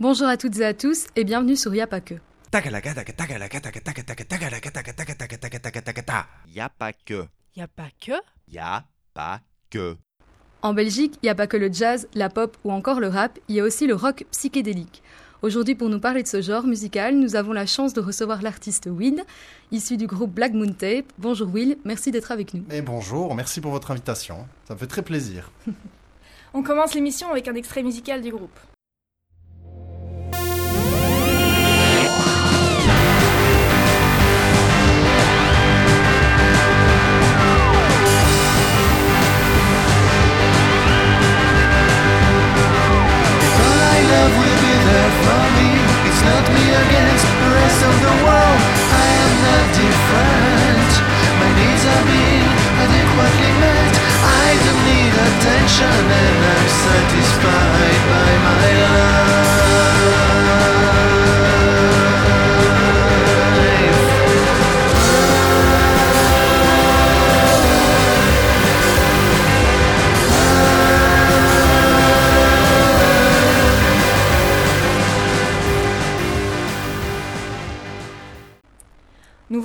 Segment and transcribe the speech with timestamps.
[0.00, 2.14] Bonjour à toutes et à tous et bienvenue sur Y'a pas que.
[2.54, 2.62] Y'a
[6.70, 7.26] pas que.
[7.54, 8.12] Y'a pas que?
[8.48, 9.98] Y'a pas que.
[10.62, 13.38] En Belgique, il n'y a pas que le jazz, la pop ou encore le rap,
[13.48, 15.02] il y a aussi le rock psychédélique.
[15.42, 18.88] Aujourd'hui, pour nous parler de ce genre musical, nous avons la chance de recevoir l'artiste
[18.90, 19.22] Will,
[19.70, 21.12] issu du groupe Black Moon Tape.
[21.18, 22.64] Bonjour Will, merci d'être avec nous.
[22.70, 24.46] Et bonjour, merci pour votre invitation.
[24.66, 25.50] Ça me fait très plaisir.
[26.54, 28.58] On commence l'émission avec un extrait musical du groupe.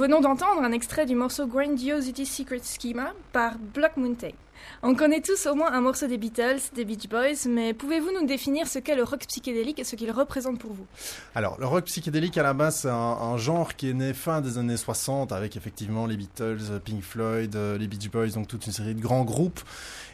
[0.05, 4.35] Venons d'entendre un extrait du morceau Grandiosity Secret Schema par Block Moon Tape.
[4.83, 8.27] On connaît tous au moins un morceau des Beatles, des Beach Boys, mais pouvez-vous nous
[8.27, 10.85] définir ce qu'est le rock psychédélique et ce qu'il représente pour vous?
[11.33, 14.59] Alors, le rock psychédélique à la base, c'est un, genre qui est né fin des
[14.59, 18.73] années 60 avec effectivement les Beatles, Pink Floyd, euh, les Beach Boys, donc toute une
[18.73, 19.61] série de grands groupes.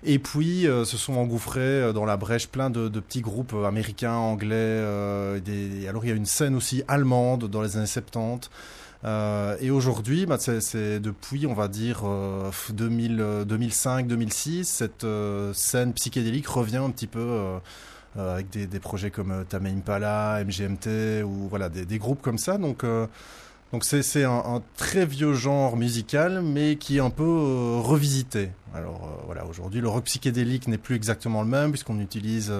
[0.06, 4.16] Et puis euh, se sont engouffrés euh, dans la brèche plein de, petits groupes américains,
[4.16, 4.81] anglais.
[5.42, 5.86] des...
[5.89, 8.50] Alors, il y a une scène aussi allemande dans les années 70.
[9.03, 12.03] Euh, et aujourd'hui, bah, c'est depuis, on va dire,
[12.69, 17.59] 2005, 2006, euh, cette euh, scène psychédélique revient un petit peu
[18.17, 22.57] avec des, des, projets comme Tame Impala, MGMT, ou voilà, des, des groupes comme ça.
[22.57, 22.83] Donc,
[23.72, 28.50] donc c'est un, un, très vieux genre musical, mais qui est un peu revisité.
[28.73, 32.53] Alors voilà, aujourd'hui, le rock psychédélique n'est plus exactement le même, puisqu'on utilise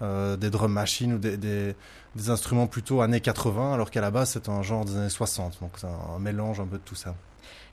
[0.00, 1.74] des drum machines ou des
[2.16, 5.58] des instruments plutôt années 80, alors qu'à la base c'est un genre des années 60.
[5.60, 7.14] Donc c'est un mélange un peu de tout ça.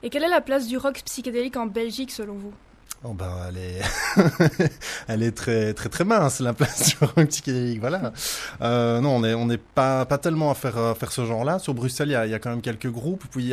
[0.02, 2.52] Et quelle est la place du rock psychédélique en Belgique selon vous?
[3.06, 3.82] Oh ben, elle est,
[5.08, 7.80] elle est très très très mince la place du rock psychédélique.
[7.80, 8.14] Voilà.
[8.62, 11.58] Euh, non, on est on n'est pas pas tellement à faire à faire ce genre-là.
[11.58, 13.24] Sur Bruxelles, il y a, y a, quand même quelques groupes.
[13.30, 13.52] Puis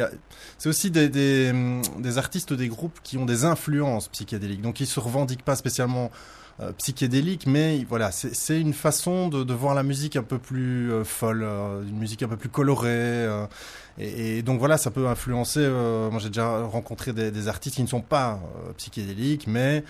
[0.57, 1.51] c'est aussi des, des
[1.99, 4.61] des artistes des groupes qui ont des influences psychédéliques.
[4.61, 6.11] Donc ils se revendiquent pas spécialement
[6.61, 11.03] euh, psychédélique, mais voilà, c'est une façon de, voir la musique un peu plus euh,
[11.03, 13.27] folle, euh, une musique un peu plus colorée.
[13.97, 15.67] Et, donc voilà, ça peut influencer.
[15.67, 18.39] moi, j'ai déjà rencontré des, artistes qui ne sont pas
[18.77, 19.83] psychédéliques, mais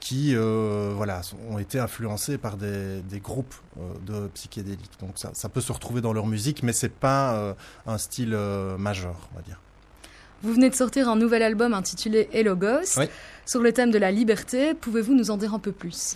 [0.00, 1.20] qui voilà
[1.50, 3.54] ont été influencés par des, groupes
[4.06, 4.98] de psychédéliques.
[5.00, 7.56] Donc ça, peut se retrouver dans leur musique, mais c'est pas
[7.86, 8.36] un style
[8.78, 9.60] majeur, on va dire.
[10.42, 13.00] Vous venez de sortir un nouvel album intitulé Hello Ghost
[13.46, 14.74] sur le thème de la liberté.
[14.74, 16.14] Pouvez-vous nous en dire un peu plus?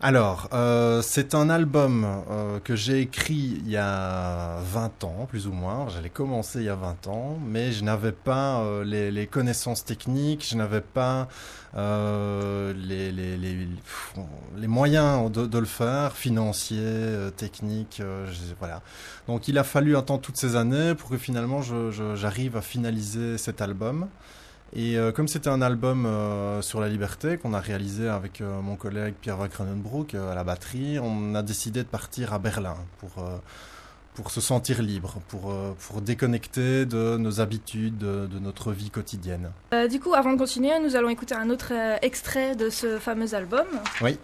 [0.00, 5.46] Alors, euh, c'est un album euh, que j'ai écrit il y a 20 ans, plus
[5.46, 5.88] ou moins.
[5.88, 10.46] J'allais commencer il y a 20 ans, mais je n'avais pas euh, les, connaissances techniques,
[10.46, 11.28] je n'avais pas
[11.76, 18.02] euh, les, les, moyens de, de, le faire, financiers, techniques,
[18.58, 18.82] voilà.
[19.26, 21.62] Donc il a fallu attendre toutes ces années pour que finalement
[22.14, 24.08] j'arrive à finaliser cet album.
[24.72, 28.60] Et euh, comme c'était un album euh, sur la liberté qu'on a réalisé avec euh,
[28.60, 32.76] mon collègue Pierre Van Cronenbroek à la batterie, on a décidé de partir à Berlin
[32.98, 33.24] pour,
[34.14, 39.50] pour se sentir libre, pour, pour déconnecter de nos habitudes, de, de notre vie quotidienne.
[39.90, 43.66] du coup, avant de continuer, nous allons écouter un autre extrait de ce fameux album.
[44.02, 44.18] Oui.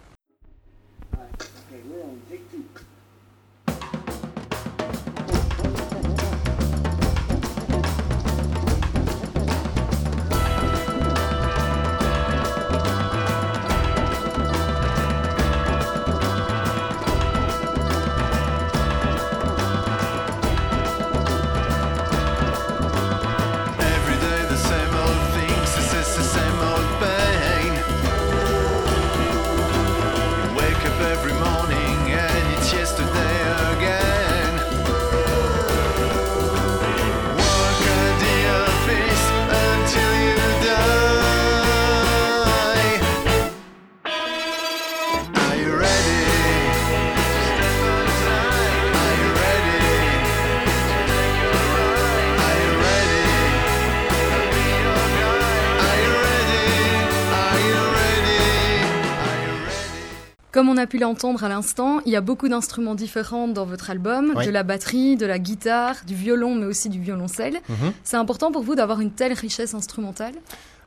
[60.51, 63.89] Comme on a pu l'entendre à l'instant, il y a beaucoup d'instruments différents dans votre
[63.89, 64.45] album, Oui.
[64.45, 67.55] de la batterie, de la guitare, du violon, mais aussi du violoncelle.
[67.69, 67.93] Mhm.
[68.03, 70.33] C'est important pour vous d'avoir une telle richesse instrumentale?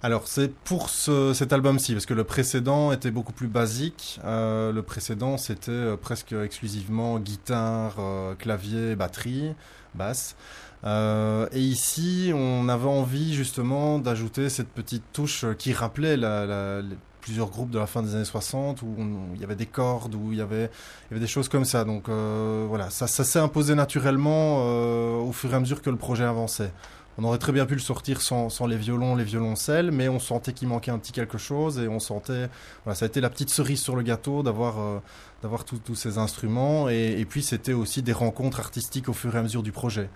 [0.03, 4.21] Alors c'est pour ce- cet album-ci, parce que le précédent était beaucoup plus basique.
[4.27, 9.55] Euh, le précédent c'était euh, presque exclusivement guitare, euh, clavier, batterie,
[9.95, 10.37] basse.
[10.85, 16.83] Euh, et ici, on avait envie justement d'ajouter cette petite touche qui rappelait la-
[17.25, 18.95] plusieurs groupes de la fin des années 60 où,
[19.35, 20.69] il y avait des cordes, où il y avait,
[21.11, 21.85] des choses comme ça.
[21.85, 25.97] Donc euh, voilà, ça, s'est imposé naturellement euh, au fur et à mesure que le
[25.97, 26.71] projet avançait.
[27.17, 30.19] On aurait très bien pu le sortir sans, sans les violons, les violoncelles, mais on
[30.19, 32.51] sentait qu'il manquait un petit quelque chose et on sentait,
[32.85, 34.99] voilà, ça a été la petite cerise sur le gâteau d'avoir euh,
[35.43, 39.35] d'avoir tous tous ces instruments et, et puis c'était aussi des rencontres artistiques au fur
[39.35, 40.11] et à mesure du projet.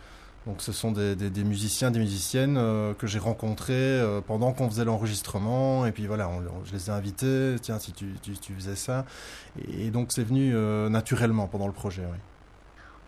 [0.49, 4.53] Donc ce sont des, des- des musiciens, des musiciennes euh, que j'ai rencontrés euh, pendant
[4.53, 8.15] qu'on faisait l'enregistrement et puis voilà, on- on- je les ai invités, tiens si tu,
[8.23, 9.05] tu, tu faisais ça
[9.71, 12.03] et, donc c'est venu euh, naturellement pendant le projet.
[12.11, 12.17] Oui.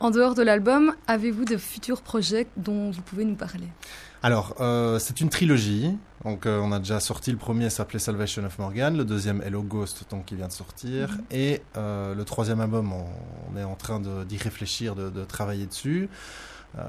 [0.01, 3.69] En dehors de l'album, avez-vous de futurs projets dont vous pouvez nous parler?
[4.23, 4.55] Alors,
[4.99, 5.95] c'est une trilogie.
[6.25, 8.97] Donc, on a déjà sorti le premier, s'appelait Salvation of Morgan.
[8.97, 11.11] Le deuxième, Hello Ghost, donc qui vient de sortir.
[11.11, 11.25] Mhm.
[11.33, 13.05] Et le troisième album, on,
[13.53, 16.09] on est en train d'y réfléchir, de, de travailler dessus.
[16.79, 16.83] Euh,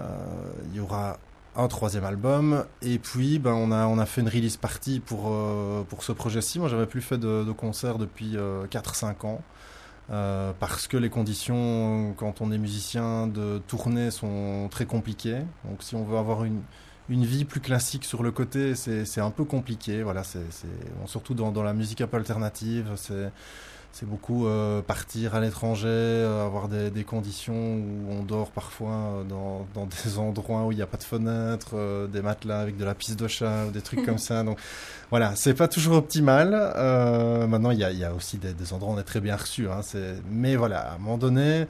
[0.71, 1.17] Il y aura
[1.55, 2.65] un troisième album.
[2.81, 6.11] Et puis, ben, on a on a fait une release party pour euh, pour ce
[6.11, 6.59] projet-ci.
[6.59, 9.41] Moi, j'avais plus fait de, concerts depuis euh, 4-5 ans.
[10.11, 15.39] Euh, parce que les conditions, quand on est musicien, de tourner sont très compliquées.
[15.65, 16.61] Donc, si on veut avoir une,
[17.09, 20.03] une vie plus classique sur le côté, c'est un peu compliqué.
[20.03, 20.23] Voilà,
[21.05, 23.31] surtout dans, dans la musique un peu alternative, c'est
[23.93, 28.89] c'est beaucoup euh, partir à l'étranger, euh, avoir des, des conditions où on dort parfois
[28.91, 32.61] euh, dans, dans des endroits où il n'y a pas de fenêtre, euh, des matelas
[32.61, 34.43] avec de la pisse de chat ou des trucs comme ça.
[34.43, 34.57] Donc
[35.09, 36.51] voilà, c'est pas toujours optimal.
[36.53, 39.19] Euh, maintenant, il y a, y a aussi des, des endroits où on est très
[39.19, 39.67] bien reçu.
[39.69, 39.81] Hein,
[40.29, 41.67] mais voilà, à un moment donné,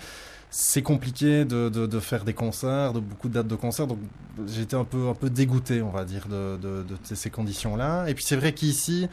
[0.54, 3.88] c'est compliqué de, de, de faire des concerts, de beaucoup de dates de concerts.
[3.88, 4.00] Donc
[4.48, 8.08] j'étais un peu, un peu dégoûté, on va dire, de, de, ces conditions-là.
[8.10, 9.08] Et puis c'est vrai qu'ici,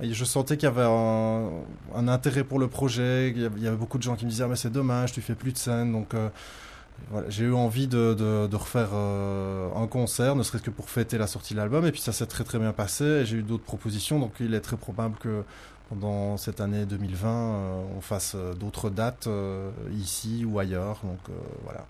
[0.00, 1.48] je sentais qu'il y avait un,
[1.96, 3.30] un intérêt pour le projet.
[3.34, 4.70] Il y avait- il y avait beaucoup de gens qui me disaient ah, mais c'est
[4.72, 5.90] dommage, tu fais plus de scène.
[5.92, 6.28] Donc euh,
[7.10, 11.26] voilà, j'ai eu envie de, refaire euh, un concert, ne serait-ce que pour fêter la
[11.26, 11.84] sortie de l'album.
[11.86, 13.04] Et puis ça s'est très très bien passé.
[13.04, 15.44] Et J'ai eu d'autres propositions, donc il est très probable que
[15.88, 21.00] pendant cette année 2020, euh, on fasse euh, d'autres dates euh, ici ou ailleurs.
[21.04, 21.20] Donc
[21.64, 21.86] voilà.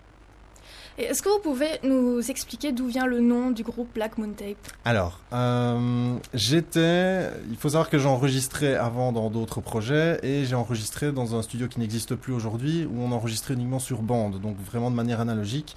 [0.97, 4.55] Est-ce que vous pouvez nous expliquer d'où vient le nom du groupe Black Moon Tape
[4.85, 7.29] Alors, euh, j'étais.
[7.49, 11.41] Il faut savoir que j'ai enregistré avant dans d'autres projets et j'ai enregistré dans un
[11.41, 15.19] studio qui n'existe plus aujourd'hui où on enregistrait uniquement sur bande, donc vraiment de manière
[15.19, 15.75] analogique.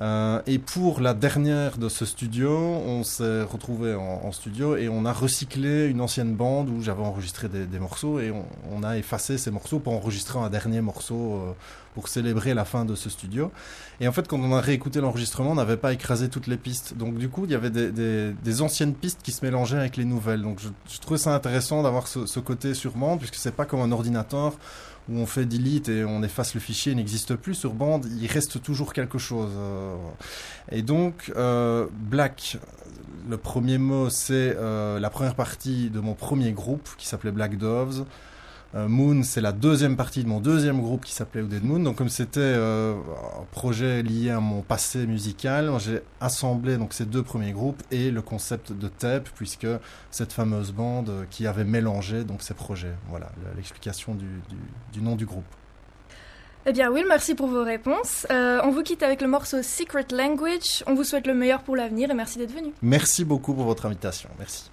[0.00, 5.04] Euh, et pour la dernière de ce studio, on s'est retrouvé en, studio et on
[5.04, 9.36] a recyclé une ancienne bande où j'avais enregistré des, morceaux et on, on a effacé
[9.36, 11.52] ces morceaux pour enregistrer un dernier morceau euh,
[11.94, 13.52] pour célébrer la fin de ce studio.
[14.00, 16.96] Et en fait, quand on a réécouté l'enregistrement, on n'avait pas écrasé toutes les pistes.
[16.96, 20.42] Donc du coup, il y avait des, anciennes pistes qui se mélangeaient avec les nouvelles.
[20.42, 23.80] Donc je, je trouvais ça intéressant d'avoir ce, ce côté bande, puisque c'est pas comme
[23.80, 24.54] un ordinateur
[25.08, 28.26] où on fait delete et on efface le fichier, il n'existe plus sur bande, il
[28.28, 29.50] reste toujours quelque chose.
[29.56, 29.96] euh.
[30.70, 32.58] Et donc, euh, Black,
[33.28, 37.58] le premier mot, c'est euh, la première partie de mon premier groupe qui s'appelait Black
[37.58, 38.04] Doves.
[38.74, 41.80] Euh, Moon, c'est la deuxième partie de mon deuxième groupe qui s'appelait Dead Moon.
[41.80, 47.04] Donc, comme c'était euh, un projet lié à mon passé musical, j'ai assemblé donc ces
[47.04, 49.66] deux premiers groupes et le concept de tape, puisque
[50.10, 52.94] cette fameuse bande euh, qui avait mélangé donc ces projets.
[53.10, 54.56] Voilà l'explication du, du,
[54.92, 55.44] du nom du groupe.
[56.64, 58.26] Eh bien, Will, merci pour vos réponses.
[58.30, 60.84] Euh, on vous quitte avec le morceau Secret Language.
[60.86, 62.72] On vous souhaite le meilleur pour l'avenir et merci d'être venu.
[62.82, 64.30] Merci beaucoup pour votre invitation.
[64.38, 64.70] Merci.